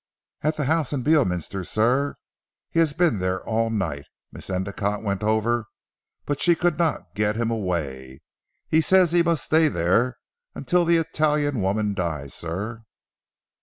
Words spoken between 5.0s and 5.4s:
went